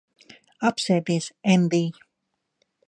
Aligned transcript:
Apsēdies, 0.69 1.29
Endij. 1.57 1.93